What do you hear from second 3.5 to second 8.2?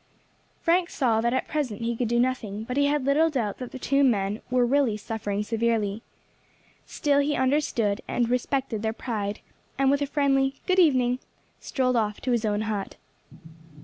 that the two men were really suffering severely. Still he understood